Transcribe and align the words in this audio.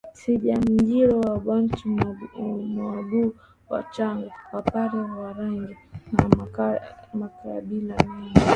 Simanjiro 0.19 1.15
Wabantu 1.31 1.85
Wanguu 2.79 3.37
Wachagga 3.71 4.31
Wapare 4.53 4.99
Warangi 5.19 5.75
na 6.17 6.25
makabila 7.21 7.95
mengine 8.07 8.45